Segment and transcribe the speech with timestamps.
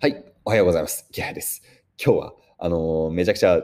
[0.00, 1.08] はい、おはようございます。
[1.10, 1.60] ギハです。
[2.00, 3.62] 今日はあの、めちゃくちゃ、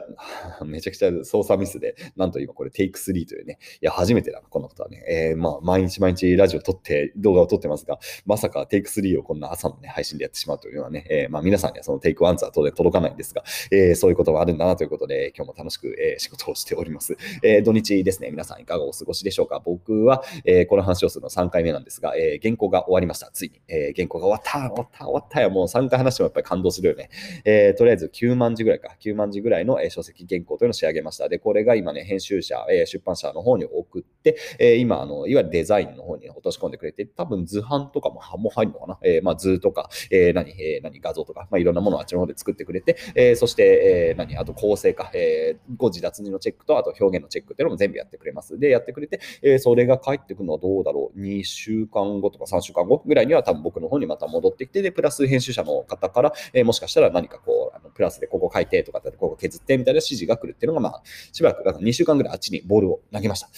[0.65, 5.03] めちゃくちゃ操作ミスで、なんと今これテイク3というね、いや、初めてだな、このことはね。
[5.07, 17.17] えー、まあ、毎日毎日ラジオ撮って、動画を撮ってますが、まさかテイク3をこんな朝のね、配信でやってしまうというのはね、えー、まあ、皆さんにはそのテイク1は当然届かないんですが、えー、そういうことがあるんだなということで、今日も楽しく、えー、仕事をしております。
[17.43, 23.29] えー、土日ですね、皆さんいかがお過ごしでしょうか僕は、えー、この話をするの3回目なんですが、えー、原稿が終わりました。
[23.31, 23.61] ついに。
[23.67, 25.49] えー、原稿が終わった、終わった、終わったよ。
[25.49, 27.09] もう3回話してもやっぱり感動するよね。
[27.43, 28.95] えー、とりあえず9万字ぐらいか。
[28.99, 31.27] 9万字ぐらいの書籍原稿というのを仕上げました。
[31.27, 48.57] で、これが今ね、編集者、出版社の方に送って、今、あのいわゆるデザインの方に落とし込んでくれて、多分図版とかもも入るのかな、えー、まあ図とか、えー、何、えー、何、画像とか、まあ、いろんなものをあっちの方で作ってくれて、えー、そして、えー、何、あと構成か、えー、誤字脱字のチェックと、あと表現のチェックっていうのも全部やってくれます。
[48.59, 63.49] で、やってくれて、えー、それが返ってくるのはどうだろう、2週間後とか3週間後ぐらいには多分僕の方にまた戻ってきて、で、プラス編集者の方から、えー、もしかしたら何かこう、あのプラスでここ書いてとか、こう削ってみたいな指示が来るっていうのが、まあ、しばらく、2週間ぐらいあっちにボールを投げました。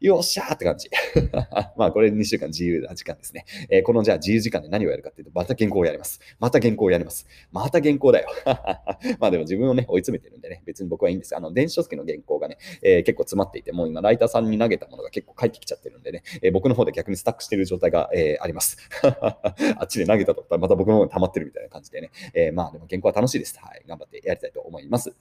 [0.00, 0.88] よっしゃーって感じ。
[1.76, 3.44] まあ、これ2週間自由な時間ですね。
[3.68, 6.20] えー、このじゃあ自由時間で何をやるかっていうと、また原稿をやります。
[6.38, 7.26] また原稿をやります。
[7.52, 8.28] また原稿だよ。
[9.20, 11.36] まあでも自分をね、追い詰めてるんでね、別に僕はいいんです。
[11.36, 18.78] あの、電子書籍の原稿がね、えー、結構詰まっていて、もう今、ライターさんに投げたものが結構返ってきちゃってるんでね、えー、僕の方で逆にスタックしてる状態が、えあります。
[19.04, 22.10] あっちで投げたとったらまた僕の方に溜まってるみたいな感じでね。
[22.32, 23.58] えまあでも原稿は楽しいです。
[23.58, 23.82] はい。
[23.86, 25.14] 頑張ってやりたいと思います。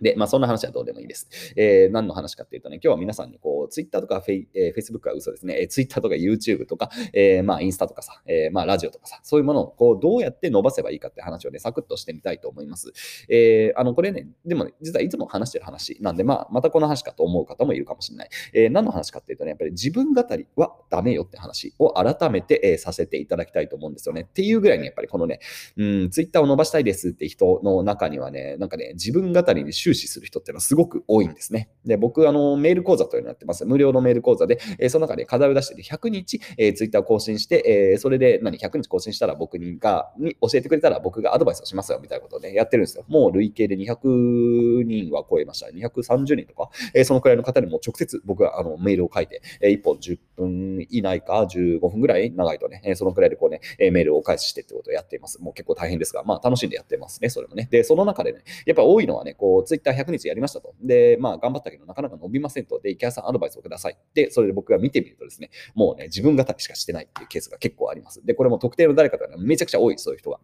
[0.00, 1.28] で、まあ、そんな話はどうでもいいです。
[1.56, 12.92] えー、何の話かっていうとね、今日は皆さんにこう、Twitter とかフェイ、えー、Facebook は嘘ですね、えー、Twitter とか YouTube とか、えー、まあ、インスタとかさ、えー、まあ、ラジオとかさ、そういうものをこう、どうやって伸ばせばいいかって話をね、サクッとしてみたいと思います。
[13.28, 18.28] えー、あの、これね、でもね、実はいつも話してる話なんで、まあ、またこの話かと思う方もいるかもしれない。
[18.54, 24.22] えー、何の話かっていうとね、やっぱり自分語りはダメよって話を改めて、えー、させていただきたいと思うんですよね。
[24.22, 25.40] っていうぐらいに、やっぱりこのね、
[25.76, 31.70] うん、Twitter を伸ばしたいですって人の中にはね、なんかね、自分語りに終始する人っていうのはすごく多いんですね。
[31.84, 33.64] で、僕、あの、メール講座というのをやってます。
[33.64, 43.04] 無料のメール講座で、え、その中で課題を出して100日、えー、ツイッターを更新して、え、それで何、100日更新したら僕にが、に教えてくれたら僕がアドバイスをしますよ、みたいなことをね、やってるんですよ。
[43.08, 45.66] もう累計で200人は超えました。
[45.68, 55.40] 230人とか、え、そのくらいの方にも直接僕はあのメールを書いて、え、1本10分以内か15分ぐらい長いとね、え、そのくらいでこうね、え、メールをお返してってことをやっています。
[55.40, 57.68] もう結構大変ですが、まあ楽しんでやってますね、それもね。
[57.70, 60.74] で、その中でね、やっぱ多いのはね、こう、ツイッター100日やりましたと。
[60.82, 62.80] で、まあ頑張ったけどなかなか伸びませんと。
[62.80, 63.98] で、池谷さんアドバイスをください。
[64.14, 68.24] で、それで僕が見てみるとですね、もうね、自分語りしかしてないっていうケースが結構あります。
[68.24, 70.38] で、これも特定の誰かとかめちゃくちゃ多い、そういう人が。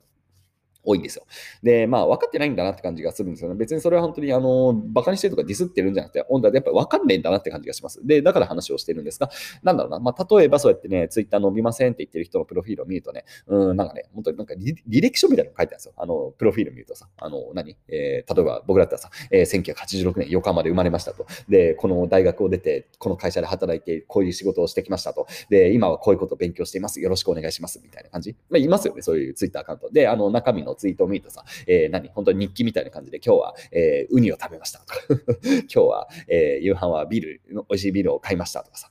[0.86, 1.24] 多いんですよ。
[1.62, 3.56] で、まあ、分かってないんだなって感じがするんですよね。
[3.56, 8.06] 別にそれは本当に、あの、馬鹿にしてるとかディスってるんじゃなくて、温度でやっぱり分かんねえんだなって感じがします。
[8.06, 9.30] で、だから話をしてるんですが、
[9.62, 15.94] なんだろうな、まあ、例えばそうやってね、ツイッター伸びませんって言ってる人のプロフィールを見るとね、うん、なんかね、本当になんか履歴書みたいなの書いてあるんですよ。
[15.96, 17.76] あの、プロフィール見るとさ、あの、何？
[17.88, 21.26] えー、例えば僕だったらさ、えー、1986年横浜で生まれましたと。
[21.48, 25.26] で、この大学を出て、この会社で働いて、こういう仕事をしてきましたと。
[25.50, 27.00] で、今はこういうことを勉強しています。
[27.00, 27.80] よろしくお願いします。
[27.82, 28.36] みたいな感じ。
[28.50, 29.90] まあ、いますよね、そういうツイッターアカウント。
[29.90, 32.08] で、あの、中身のツイートを見るとさ、えー、何？
[32.10, 34.96] 本当に日記みたいな感じで、今日は、えー、ウニを食べましたとか
[35.42, 38.90] 今日は、えー、夕飯はビール、美味しいビールを買いましたとかさ、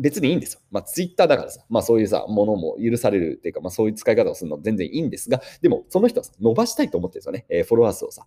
[0.00, 0.60] 別にいいんですよ。
[0.70, 8.26] まあ、ツイッターだからさ、まあ、そういうさ、ものも許されるっていうか、まあ、そういう使い方をするの全然いいんですが、でも、その人は、伸ばしたいと思ってるんですよね、えー、フォロワー数をさ。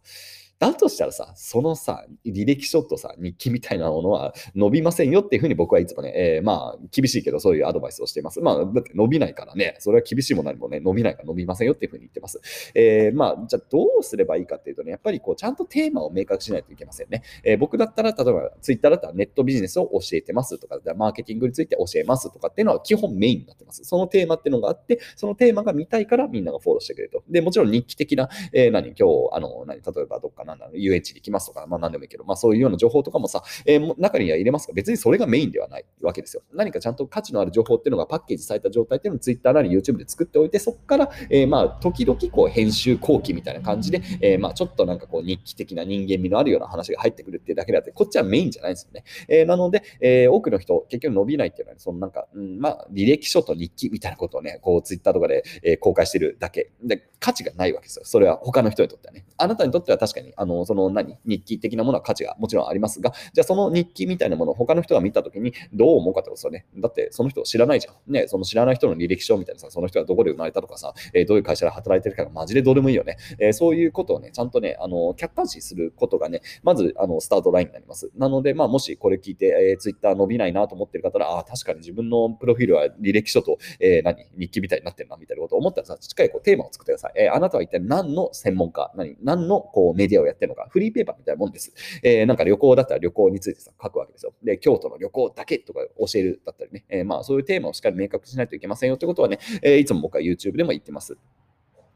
[0.59, 8.39] だとしたらさ、そのさ、履歴書とさ、日記みたいなものは伸びませんよっていうふうに僕はいつもね、えー、まあ、厳しいけどそういうアドバイスをしています。
[8.39, 12.39] まあ、だって伸びないからね、それは厳しいものにもね、伸びないから伸びませんよっていうふうに言ってます。
[12.75, 17.23] えー、まあ、じゃあどうすればいいかっていうとね、やっぱりこう、ちゃんとテーマを明確しないといけませんね。
[17.43, 23.83] えー、僕だったら、例えば、ツイッターだったらネットビジネスを教えてますとか、マーケティングについて教えますとかっていうのは基本メインになってます。
[23.83, 27.23] そのテーマっていうのがあって、そのテーマが見たいからみんながフォローしてくれると。
[27.29, 29.03] で、もちろん日記的な、えー、何、今日、
[29.33, 30.52] あの、何、例えばどっかな？
[30.55, 36.43] んだろう、遊園地に行きますとか、まあ何でもいいけど、まあそういうような情報とかもさ、えー、中には入れますが、別にそれがメインではないわけですよ。
[36.53, 49.03] 何かちゃんと価値のある情報っていうのがパッケージされた状態っていうのを Twitter なり YouTube で作っておいて、そこから、えー、まあ時々こう編集後期みたいな感じで、えー、まあちょっとなんかこう日記的な人間味のあるような話が入ってくるっていうだけであって、こっちはメインじゃないんですよね。
[49.27, 58.05] えー、なので、えー、多くの人、結局伸びないっていうのは、ね、そのなんか、うん、まあ履歴書と日記みたいなことをね、こう Twitter とかで、え、公開してるだけで、価値がないわけですよ。
[58.05, 59.25] それは他の人にとってはね。
[59.37, 61.17] あなたにとっては確かにあの、その何？
[61.25, 66.65] 日記的なものは価値がもちろんありますが、じゃあその日記みたいなものを他の人が見たときにどう思うかってことですよね。
[66.77, 68.11] だってその人を知らないじゃん。
[68.11, 73.17] ね、その知らない人の履歴書みたいなさ、その人がどこで生まれたとかさ、えー、どういう会社で働いてるかがマジでどうでもいいよね。
[73.39, 78.11] えー、そういうことをね、ちゃんとね、あの、客観視することがね、まず、あの、スタートラインになります。
[78.15, 87.13] なので、まあ、もしこれ聞いて、えー、Twitter 伸びないなと思ってる方は、あ確かに自分のプロフィールは履歴書と、えー、何、日記みたいになってるな、みたいなことを思ったらさ、しっかりこうテーマを作ってください。
[87.15, 91.73] えー、あなたは一体何の専門家、何、何のこうメディアをやってるのか、フリーペーパーみたいなもんです。
[92.03, 94.33] えー、なんか旅行だったら旅行についてさ、書くわけですよ。
[94.43, 101.17] で、京都の旅行だけとか教えるだったりね、えー、まあ、そういうテーマをしっかり明確しないといけませんよってことはね、えー、いつも僕は YouTube でも言ってます。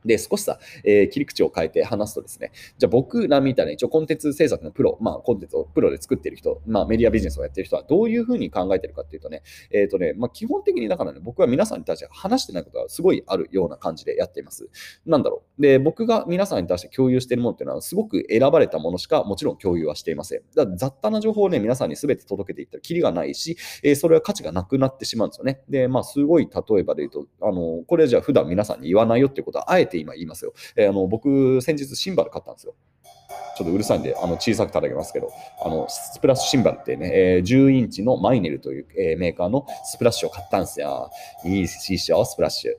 [0.07, 14.69] で、少しさ、えー、切り口を変えて話すとですね、じゃあ僕らみたいな一応コンテンツ制作のプロ、まあコンテンツをプロで作ってる人、まあメディアビジネスをやってる人はどういうふうに考えてるかっていうとね、えっ、ー、とね、まあ基本的にだからね、僕は皆さんに対して話してないことがすごいあるような感じでやっています。
[15.06, 15.62] なんだろう。
[15.62, 20.42] で、僕が皆さんに対して共有しているものっていうのはすごく選ばれたものしかもちろん共有はしていません。
[20.56, 25.62] だ雑多な情報をね、皆さんに全て届けていったらキリがないし、えー、それは価値がなくなってしまうんですよね。
[25.69, 30.53] で、まあすごい例えばで言うと、あの、これじゃあ普段皆さんに言わないよっていうことはあえて今言いますよ。
[30.75, 32.75] えー、あの僕、先日シンバル買ったんですよ。
[33.57, 35.31] ちょっとうるさいんで、あの小さく叩きますけど、
[35.63, 41.09] あのスプラッシュシンバルってね、えー、10インチのマイネルという、えー、メーカーのスプラッシュを買ったんですよ。
[41.44, 42.73] いいっしょ、スプラッシュ。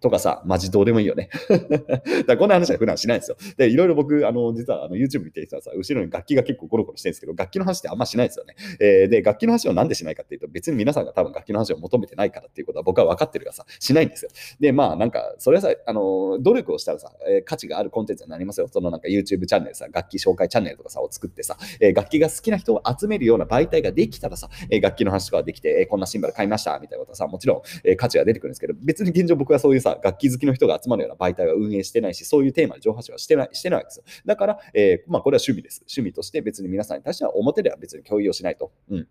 [0.00, 1.30] とかさ、マジどうでもいいよね。
[2.26, 3.36] だこんな話は普段しないんですよ。
[3.56, 8.54] で、いろいろ僕、あの、実はあの YouTube 見てる人はさ、後ろに楽器が結構ゴロゴロしてるんですけど、楽器の話ってあんましないですよね。
[8.80, 14.30] えー、で、楽器の話をなんでしないかっていうと、別に皆さんが多分楽器の話を求めてないからっていうことは僕は分かってるからさ、しないんですよ。
[14.60, 18.68] で、まあなんか、それはさ、あの、努力をしたらさ、えー、価値があるコンテンツになりますよ。
[18.68, 34.04] そのなんか YouTube チャンネルさ、楽器紹介チャンネルとかさ、を作ってさ、えー、楽器が好きな人を集めるような媒体ができたらさ、えー、楽器の話とかできて、えー、こんなシンバル買いましたみたいなことはさ、もちろん、えー、価値が出てくるんですけど、別に現状僕はそういうさ、楽器好きの人が集まるような媒体は運営してないし、そういうテーマで情報発信はしてないしてないわけですよ。
[34.24, 35.82] だから、えー、まあ、これは趣味です。
[35.82, 38.72] 趣味として別に皆さんに対しては表では別に共有をしないと。
[38.90, 39.08] うん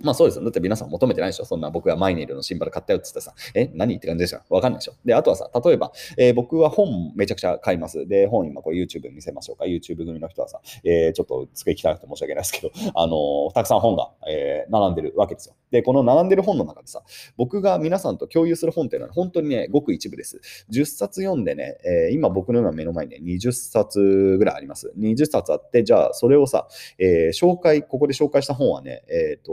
[0.00, 0.44] まあそうですよ。
[0.44, 1.44] だって皆さん求めてないでしょ。
[1.44, 4.40] そんな僕がマイネルのシンバル買ったよって言ったらさ、え、何って感じでしょ？
[4.48, 4.94] わかんないでしょ。
[5.04, 8.06] で、あとはさ、例えば、えー、僕は本めちゃくちゃ買います。
[8.08, 9.66] で、本今これ YouTube 見せましょうか。
[9.66, 15.54] YouTube 組の人はさ、えー、ちょっと机汚くて申し訳ないですけど、あのー、たくさん本が、えー、並んでるわけですよ。
[15.70, 17.02] で、この並んでる本の中でさ、
[17.36, 20.40] 僕が皆さんと共有する本っていうのは本当にね、ごく一部です。
[20.70, 24.92] 10冊読んでね、えー、今僕の今目の前にね、20冊ぐらいあります。
[24.98, 26.68] 20冊あって、じゃあそれをさ、
[26.98, 29.52] えー、紹介、ここで紹介した本はね、えっ、と、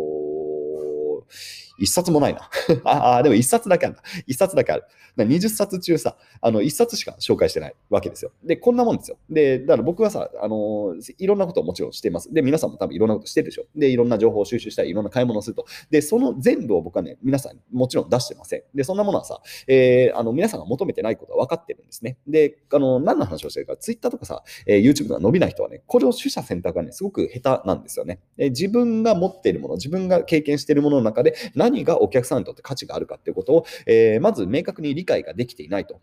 [1.80, 2.50] 一冊もないな。
[2.84, 4.02] ああ、でも一冊だけあるな。
[4.28, 4.84] 一冊だけある。
[5.18, 8.32] 20冊中さ、あの、一冊しか紹介してないわけですよ。
[8.44, 9.18] で、こんなもんですよ。
[9.30, 12.34] で、だから僕はさ、あの、いろんなことをもちろんしています。
[12.34, 13.66] で、皆さんも多分いろんなことしてるでしょ。
[13.76, 15.66] で、いろんな情報を収集したり、いろんな買い物をすると。
[15.90, 18.64] で、その全部を僕はね、皆さんもちろん出してません。
[18.74, 22.18] で、そんなものはさ、えー、あの、皆さんが求めてないことは分かってるんですね。
[22.28, 28.20] で、あの、何の話をしてるか、Twitter とかさ、えー、YouTube が伸びない人はね、これを取捨選択がね、すごく下手なんですよね。
[28.38, 36.02] で自分が持っているもの、自分が経験しているものの中で何何がお客さんにとって価値があるかっていうことを、えー、まず明確に理解ができていないと。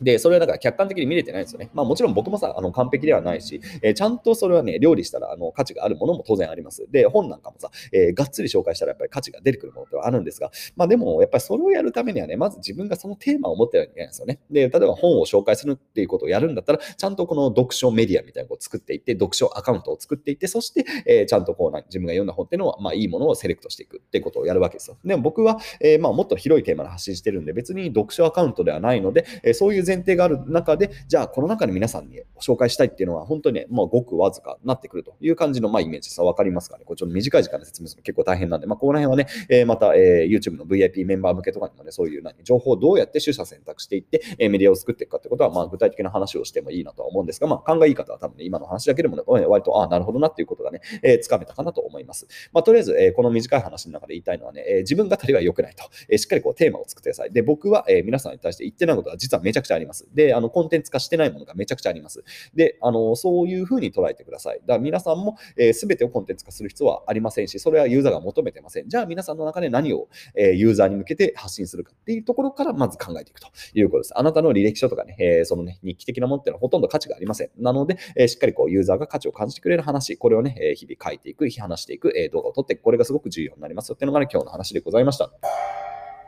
[0.00, 1.70] で、それはだから客観的に見れてないんですよね。
[1.74, 6.86] まあもちろん僕もさ、あの完璧ではないし、えー、ちゃんとそれはね、料理したらあの価値があるものも当然あります。
[6.90, 14.40] で、本なんかもさ、えー、がっつり紹介したらやっぱり価値が出てくるものってはあるんですが、まあでもやっぱりそれをやるためにはね、まず自分がそのテーマを持ってないといけないんですよね。
[14.50, 24.96] で、例えば本を紹介するっていうことをやるんだったら、ちゃんとこの読書メディアみたいなのを作っていって、読書アカウントを作っていって、そして、えー、ちゃんとこうな自分が読んだ本っていうのは、まあいいものをセレクトしていくっていうことをやるわけですよ。
[25.04, 36.84] でも僕は、えー、まあもっと広いテーマで発信してるんで、別に読書アカウントではないので、え、そういう前提がある中で、じゃあこの中で皆さんに紹介したいっていうのは、本当にね、もうごくわずかになってくるという感じの、まあ、イメージさ、わかりますかね。
[36.84, 52.26] これちょっと短い時間で説明するの結構大変なんで、まあ、ここら辺はね、えー、また、えー、YouTube の VIP メンバー向けとかにもね、そういう何情報をどうやって取捨選択していって、えー、メディアを作っていくかってことは、まあ、具体的な話をしてもいいなとは思うんですが、まあ、勘がいい方は多分ね、今の話だけでもね、割と、ああ、なるほどなっていうことがね、えー、つかめたかなと思います。
[52.52, 57.32] まあ、とりあえず、えー、この短い話の中で言いたいのはね、えー、自分語りは良くないと、えー、しっかりこうテーマを作ってください。
[57.32, 60.08] で、僕は、えー、皆さんに対して言ってないことは実はめちゃくちゃあります。
[60.14, 62.24] で、あの、コンテンツ化してないものがめちゃくちゃあります。
[62.54, 64.60] で、あのそういうふうに捉えてください。
[64.60, 68.88] だから皆さんも、えー、全てをコンテンツ化する必要はありませんし、それはユーザーが求めてません。
[68.88, 74.18] じゃあ皆さんの中で何を、えー、ユーザーに向けて発信するかっていうところからまず考えていくということです。
[74.18, 77.50] あなたの履歴書とかね、えー、そのね、日記的なものっていうのはほとんど価値がありません。
[77.58, 85.30] なので、えー、しっかりこうユーザーが価値を感じてくれる話、これをね、えー、日々書いていく、話していく、えー、動画を撮っていく、これがすごく重要になりますよっていうのがね、今日の話でございました。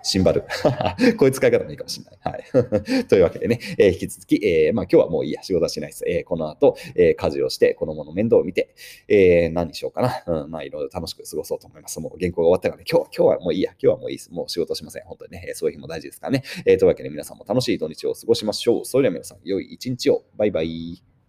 [0.02, 0.42] シンバル。
[1.16, 2.44] こういう使い方もいいかもしれない。
[2.54, 3.04] はい。
[3.06, 6.04] というわけでね、えー、引き続き、えー、まあ今日はもういいや、仕事はしないです。
[6.06, 8.74] えー、この後、え、家事をして、子供の面倒を見て、
[9.08, 10.42] えー、何にしようかな。
[10.42, 12.00] うん、まあいろいろ楽しく過ごそうと思います。
[12.00, 14.32] もう原稿が終わったからね、今日今日はもういいや、今日はもういいです。
[14.32, 15.04] もう仕事しません。
[15.04, 16.42] 本当にね、えー、そういう日も大事ですからね。
[16.66, 18.84] えー、というわけで皆さんも楽しい土日を過ごしましょう。
[18.84, 20.24] それでは皆さん、良い一日を。
[20.36, 21.19] バイバイ。